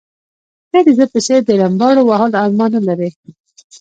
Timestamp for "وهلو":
2.09-2.39